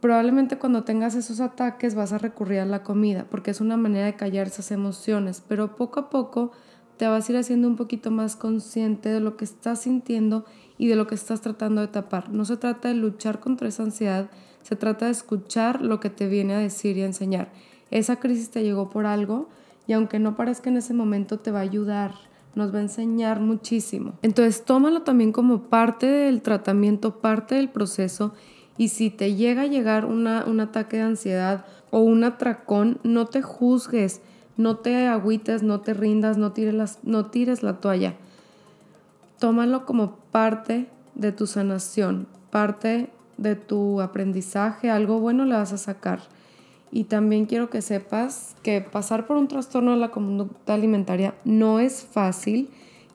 [0.00, 4.06] Probablemente cuando tengas esos ataques vas a recurrir a la comida porque es una manera
[4.06, 6.52] de callar esas emociones, pero poco a poco
[6.98, 10.44] te vas a ir haciendo un poquito más consciente de lo que estás sintiendo
[10.78, 12.30] y de lo que estás tratando de tapar.
[12.30, 14.30] No se trata de luchar contra esa ansiedad,
[14.62, 17.50] se trata de escuchar lo que te viene a decir y a enseñar.
[17.90, 19.48] Esa crisis te llegó por algo
[19.88, 22.12] y aunque no parezca en ese momento te va a ayudar,
[22.58, 24.14] nos va a enseñar muchísimo.
[24.20, 28.34] Entonces tómalo también como parte del tratamiento, parte del proceso
[28.76, 33.26] y si te llega a llegar una, un ataque de ansiedad o un atracón, no
[33.26, 34.20] te juzgues,
[34.56, 38.16] no te agüites, no te rindas, no tires, las, no tires la toalla.
[39.38, 45.78] Tómalo como parte de tu sanación, parte de tu aprendizaje, algo bueno le vas a
[45.78, 46.20] sacar.
[46.90, 51.80] Y también quiero que sepas que pasar por un trastorno de la conducta alimentaria no
[51.80, 52.70] es fácil.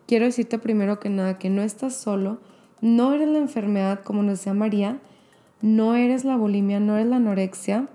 [0.08, 2.40] Quiero decirte primero que nada que no estás solo,
[2.82, 5.00] no eres la enfermedad como nos decía María,
[5.62, 7.88] no eres la bulimia, no eres la anorexia,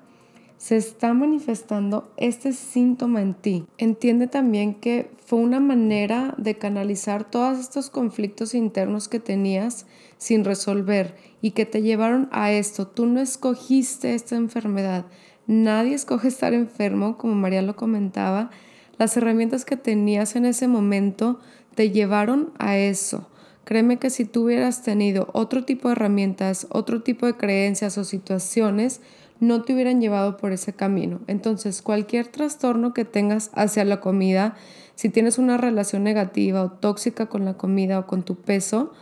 [0.57, 3.67] se está manifestando este síntoma en ti.
[3.79, 9.87] Entiende también que fue una manera de canalizar todos estos conflictos internos que tenías
[10.17, 12.88] sin resolver y que te llevaron a esto.
[12.88, 15.07] Tú no escogiste esta enfermedad.
[15.49, 18.51] Nadie escoge estar enfermo, como María lo comentaba.
[18.99, 21.41] Las herramientas que tenías en ese momento
[21.75, 23.31] te llevaron a eso.
[23.65, 28.05] Créeme que si tú hubieras tenido otro tipo de herramientas, otro tipo de creencias o
[28.05, 29.01] situaciones,
[29.41, 31.21] no te hubieran llevado por ese camino.
[31.29, 34.55] Entonces, cualquier trastorno que tengas hacia la comida,
[34.97, 38.93] si tienes una relación negativa o tóxica con la comida o con tu peso,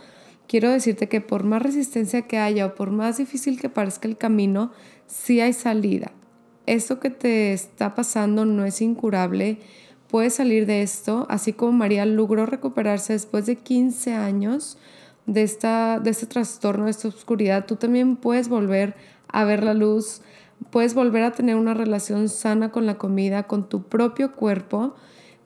[0.47, 4.15] quiero decirte que por más resistencia que haya o por más difícil que parezca el
[4.15, 4.71] camino,
[5.07, 6.13] sí hay salida.
[6.67, 9.59] Esto que te está pasando no es incurable
[10.07, 14.77] puedes salir de esto, así como María logró recuperarse después de 15 años
[15.25, 18.95] de, esta, de este trastorno, de esta oscuridad, tú también puedes volver
[19.27, 20.21] a ver la luz,
[20.71, 24.95] puedes volver a tener una relación sana con la comida, con tu propio cuerpo,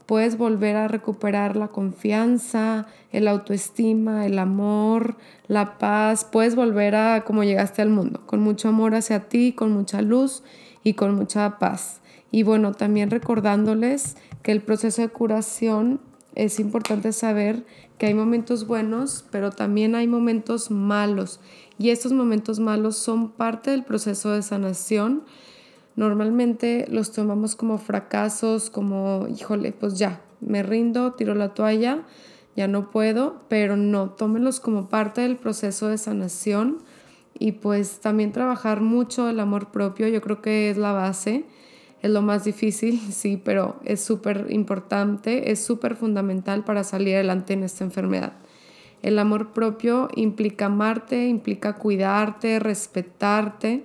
[0.06, 5.16] puedes volver a recuperar la confianza, el autoestima, el amor,
[5.48, 9.72] la paz, puedes volver a como llegaste al mundo, con mucho amor hacia ti, con
[9.72, 10.44] mucha luz
[10.84, 12.02] y con mucha paz.
[12.32, 16.00] Y bueno, también recordándoles que el proceso de curación
[16.36, 17.66] es importante saber
[17.98, 21.40] que hay momentos buenos, pero también hay momentos malos.
[21.78, 25.24] Y estos momentos malos son parte del proceso de sanación.
[25.96, 32.04] Normalmente los tomamos como fracasos, como, híjole, pues ya, me rindo, tiro la toalla,
[32.56, 36.80] ya no puedo, pero no, tómenlos como parte del proceso de sanación
[37.38, 41.46] y pues también trabajar mucho el amor propio, yo creo que es la base
[42.02, 47.54] es lo más difícil, sí, pero es súper importante, es súper fundamental para salir adelante
[47.54, 48.34] en esta enfermedad.
[49.02, 53.84] El amor propio implica amarte, implica cuidarte, respetarte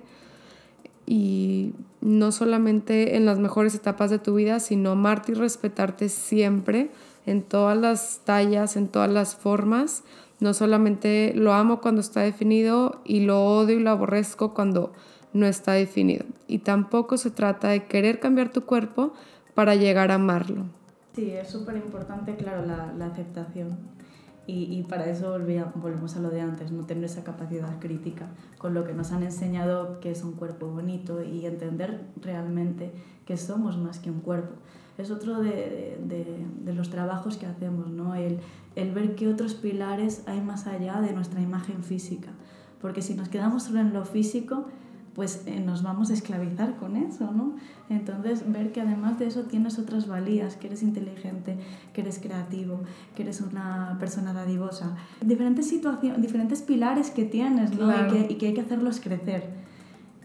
[1.07, 6.91] y no solamente en las mejores etapas de tu vida, sino amarte y respetarte siempre,
[7.25, 10.03] en todas las tallas, en todas las formas.
[10.39, 14.93] No solamente lo amo cuando está definido y lo odio y lo aborrezco cuando
[15.33, 16.25] no está definido.
[16.47, 19.13] Y tampoco se trata de querer cambiar tu cuerpo
[19.55, 20.65] para llegar a amarlo.
[21.15, 23.77] Sí, es súper importante, claro, la, la aceptación.
[24.47, 25.31] Y, y, para eso
[25.75, 29.23] volvemos a lo de antes, no tener esa capacidad crítica con lo que nos han
[29.23, 32.93] enseñado que es un cuerpo bonito y entender realmente
[33.25, 34.53] que somos más que un cuerpo.
[34.97, 38.15] Es otro de, de, de los trabajos que hacemos, ¿no?
[38.15, 38.39] el,
[38.77, 42.29] el ver qué otros pilares hay más allá de nuestra imagen física.
[42.79, 44.65] Porque si nos quedamos solo en lo físico,
[45.17, 47.55] pues eh, nos vamos a esclavizar con eso, ¿no?
[47.89, 51.57] Entonces, ver que además de eso tienes otras valías, que eres inteligente,
[51.91, 52.81] que eres creativo,
[53.15, 54.95] que eres una persona dadivosa.
[55.19, 57.89] Diferentes situaciones, diferentes pilares que tienes, ¿no?
[57.89, 59.49] Y, que, y que hay que hacerlos crecer.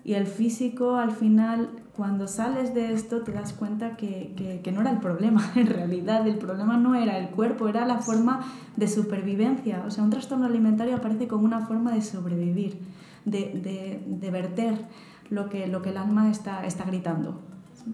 [0.05, 4.73] Y el físico, al final, cuando sales de esto, te das cuenta que, que, que,
[4.73, 6.27] no era el problema, en realidad.
[6.27, 8.41] El problema no era el cuerpo, era la forma
[8.77, 9.85] de supervivencia.
[9.87, 12.77] O sea, un trastorno alimentario aparece como una forma de sobrevivir
[13.25, 14.75] de, de, verter
[15.31, 17.41] lo que, lo que el alma está, está gritando.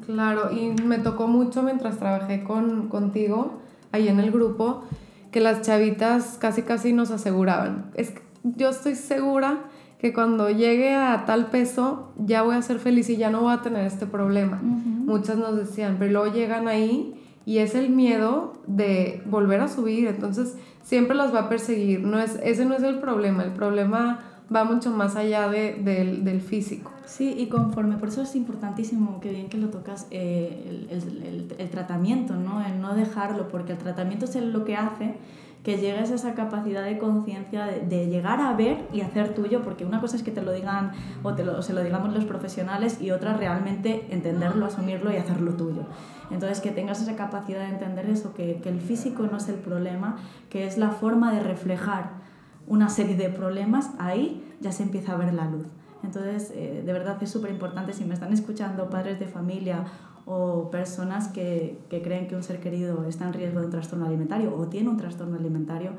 [0.04, 3.60] Claro, y me tocó mucho mientras trabajé con, contigo,
[3.92, 4.84] ahí en el grupo,
[5.30, 7.90] que las chavitas casi casi nos aseguraban.
[7.94, 8.12] Es
[8.42, 9.64] yo estoy segura
[9.98, 13.52] que cuando llegue a tal peso ya voy a ser feliz y ya no voy
[13.52, 14.60] a tener este problema.
[14.62, 17.14] Muchas nos decían, pero luego llegan ahí
[17.44, 22.00] y es el miedo de volver a subir, entonces siempre las va a perseguir.
[22.00, 24.20] No es, ese no es el problema, el problema
[24.54, 26.90] va mucho más allá de, del, del, físico.
[27.06, 31.54] Sí, y conforme, por eso es importantísimo, que bien que lo tocas, eh, el, el,
[31.58, 32.64] el, tratamiento, ¿no?
[32.64, 35.16] el no dejarlo, porque el tratamiento es lo que hace
[35.62, 39.62] que llegues a esa capacidad de conciencia de, de, llegar a ver y hacer tuyo,
[39.62, 42.24] porque una cosa es que te lo digan o te lo, se lo digamos los
[42.24, 45.82] profesionales y otra realmente entenderlo, asumirlo y hacerlo tuyo.
[46.30, 49.56] Entonces, que tengas esa capacidad de entender eso, que, que el físico no es el
[49.56, 50.16] problema,
[50.48, 52.28] que es la forma de reflejar
[52.68, 55.66] una serie de problemas, ahí ya se empieza a ver la luz.
[56.04, 59.84] Entonces, eh, de verdad es súper importante, si me están escuchando padres de familia
[60.26, 64.06] o personas que, que, creen que un ser querido está en riesgo de un trastorno
[64.06, 65.92] alimentario o tiene un trastorno alimentario,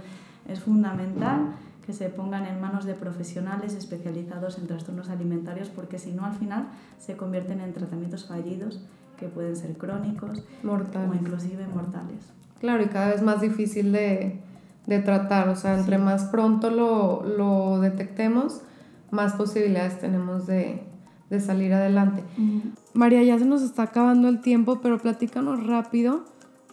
[0.48, 1.56] es fundamental
[1.86, 6.34] que se pongan en manos de profesionales especializados en trastornos alimentarios porque si no al
[6.34, 6.68] final
[7.00, 8.86] se convierten en tratamientos fallidos
[9.18, 11.10] que pueden ser crónicos mortales.
[11.10, 12.32] o inclusive mortales.
[12.60, 14.40] Claro, y cada vez más difícil de,
[14.90, 16.02] de tratar, o sea, entre sí.
[16.04, 18.62] más pronto lo, lo, detectemos,
[19.12, 20.82] más posibilidades tenemos de,
[21.30, 22.24] de salir adelante.
[22.38, 22.62] Uh -huh.
[22.96, 26.26] María, ya se nos está acabando el tiempo, pero platícanos rápido.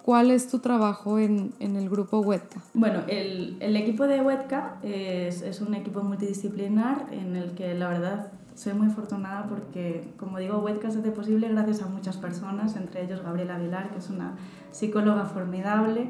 [0.03, 2.63] ¿Cuál es tu trabajo en, en el grupo Huetca?
[2.75, 7.89] Bueno, el, el equipo de Huetca es, es, un equipo multidisciplinar en el que la
[7.89, 12.77] verdad soy muy afortunada porque, como digo, Huetca se hace posible gracias a muchas personas,
[12.77, 14.37] entre ellos Gabriela Aguilar, que es una
[14.71, 16.09] psicóloga formidable,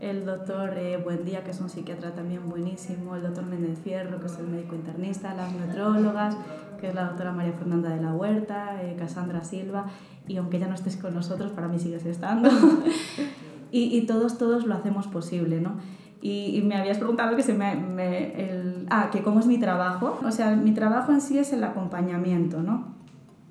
[0.00, 4.26] el doctor eh, Buendía, que es un psiquiatra también buenísimo, el doctor Méndez Fierro, que
[4.26, 6.36] es el médico internista, las nutriólogas,
[6.80, 9.86] que es la doctora María Fernanda de la Huerta, eh, Cassandra Silva,
[10.26, 12.50] y aunque ya no estés con nosotros, para mí sigues estando.
[13.70, 15.76] y, y, todos, todos lo hacemos posible, ¿no?
[16.20, 19.58] Y, y me habías preguntado que se me, me el, ah, que cómo es mi
[19.58, 20.18] trabajo.
[20.24, 22.94] O sea, mi trabajo en sí es el acompañamiento, ¿no?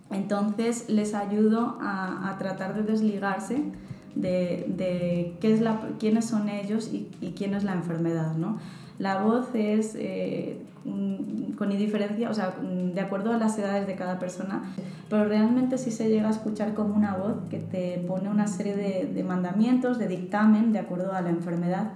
[0.10, 3.72] Entonces les ayudo a, a tratar de desligarse
[4.16, 8.36] de, de qué es la, quiénes son ellos y, y, quién es la enfermedad.
[8.36, 8.60] ¿no?
[9.00, 14.20] La voz es eh, con indiferencia, o sea, de acuerdo a las edades de cada
[14.20, 14.64] persona,
[15.10, 18.76] pero realmente sí se llega a escuchar como una voz que te pone una serie
[18.76, 21.94] de, de mandamientos, de dictamen, de acuerdo a la enfermedad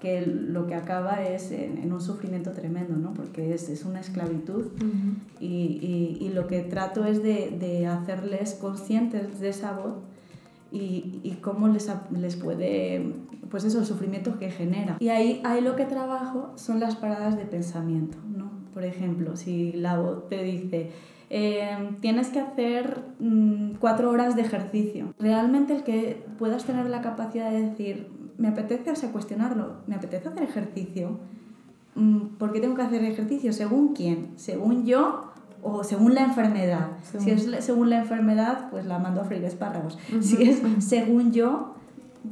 [0.00, 3.12] que lo que acaba es en, en, un sufrimiento tremendo, ¿no?
[3.12, 5.14] porque es, es una esclavitud uh -huh.
[5.40, 9.96] y, y, y, lo que trato es de, de hacerles conscientes de esa voz
[10.72, 13.14] y, y cómo les, les puede,
[13.50, 14.96] pues eso, el sufrimiento que genera.
[15.00, 18.50] Y ahí, ahí lo que trabajo son las paradas de pensamiento, ¿no?
[18.72, 20.90] Por ejemplo, si la voz te dice,
[21.28, 25.14] eh, tienes que hacer mm, cuatro horas de ejercicio.
[25.18, 28.08] Realmente el que puedas tener la capacidad de decir,
[28.38, 31.18] me apetece, o sea, cuestionarlo, me apetece hacer ejercicio.
[31.94, 33.52] Mm, ¿Por qué tengo que hacer ejercicio?
[33.52, 34.30] ¿Según quién?
[34.36, 35.29] ¿Según yo
[35.62, 36.88] o según la enfermedad?
[37.18, 39.98] Si es según la enfermedad, pues la mando a freír espárragos.
[40.20, 41.74] Si es según yo,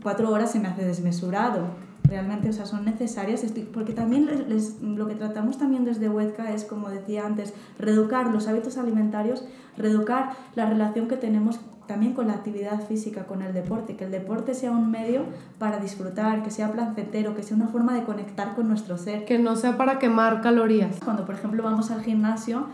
[0.02, 5.06] cuatro horas se me hace desmesurado realmente o sea, son necesarias, porque también les, lo
[5.06, 9.44] que tratamos también desde Huedca es, como decía antes, reeducar los hábitos alimentarios,
[9.76, 14.10] reeducar la relación que tenemos también con la actividad física, con el deporte, que el
[14.10, 15.22] deporte sea un medio
[15.58, 19.24] para disfrutar, que sea placentero, que sea una forma de conectar con nuestro ser.
[19.24, 20.96] Que no sea para quemar calorías.
[21.02, 22.66] Cuando, por ejemplo, vamos al gimnasio,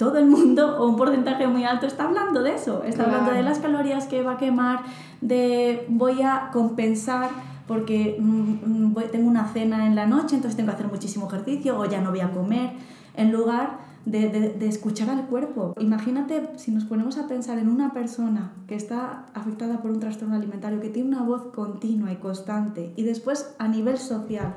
[0.00, 3.42] todo el mundo, o un porcentaje muy alto, está hablando de eso, está hablando de
[3.42, 4.80] las calorías que va a quemar,
[5.20, 7.28] de voy a compensar
[7.66, 11.78] porque mm, mm, tengo una cena en la noche, entonces tengo que hacer muchísimo ejercicio
[11.78, 12.70] o ya no voy a comer,
[13.14, 13.76] en lugar
[14.06, 15.74] de, de, escuchar al cuerpo.
[15.78, 20.34] Imagínate si nos ponemos a pensar en una persona que está afectada por un trastorno
[20.34, 24.54] alimentario, que tiene una voz continua y constante, y después a nivel social,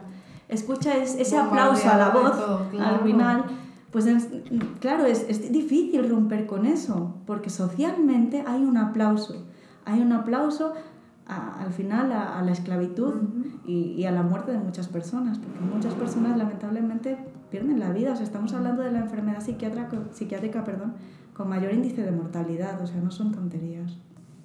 [0.48, 2.34] escucha ese aplauso a la voz
[2.80, 3.44] al final.
[3.94, 4.08] Pues
[4.80, 9.46] claro, es, es difícil romper con eso, porque socialmente hay un aplauso.
[9.86, 10.74] Hay un aplauso
[11.28, 13.14] al final a, la esclavitud
[13.66, 17.18] y, y, a la muerte de muchas personas, porque muchas personas lamentablemente
[17.52, 18.14] pierden la vida.
[18.14, 20.96] O sea, estamos hablando de la enfermedad psiquiátrica, psiquiátrica perdón,
[21.36, 23.96] con mayor índice de mortalidad, o sea, no son tonterías.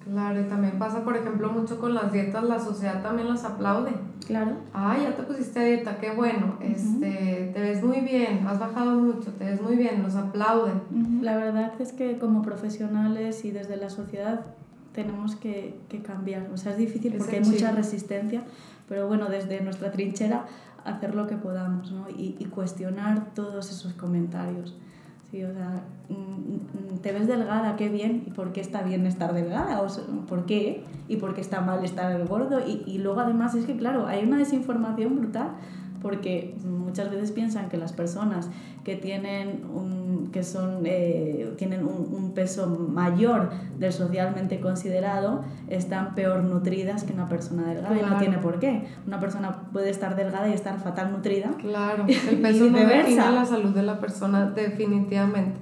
[0.03, 3.91] Claro, y también pasa, por ejemplo, mucho con las dietas, la sociedad también las aplaude.
[4.25, 4.53] Claro.
[4.73, 8.95] Ay, ya te pusiste a dieta, qué bueno, este, te ves muy bien, has bajado
[8.95, 10.81] mucho, te ves muy bien, los aplauden.
[11.21, 14.45] La verdad es que como profesionales y desde la sociedad
[14.93, 16.49] tenemos que, que cambiar.
[16.53, 18.43] O sea, es difícil porque hay mucha resistencia,
[18.87, 20.45] pero bueno, desde nuestra trinchera
[20.85, 22.09] hacer lo que podamos ¿no?
[22.09, 24.75] y, y cuestionar todos esos comentarios.
[25.31, 29.05] Sí, o sea, mm, mm, te ves delgada, qué bien, ¿y por qué está bien
[29.05, 29.81] estar delgada?
[29.81, 29.87] O
[30.25, 30.83] ¿Por qué?
[31.07, 32.59] ¿Y por qué está mal estar gordo?
[32.65, 35.51] Y, y luego además es que, claro, hay una desinformación brutal
[36.01, 38.49] porque muchas veces piensan que las personas
[38.83, 46.15] que tienen un, que son, eh, tienen un, un, peso mayor del socialmente considerado están
[46.15, 48.87] peor nutridas que una persona delgada y no tiene por qué.
[49.05, 51.51] Una persona puede estar delgada y estar fatal nutrida.
[51.59, 55.59] Claro, el peso no define la salud de la persona definitivamente.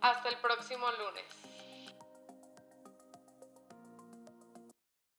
[0.00, 1.25] Hasta el próximo lunes.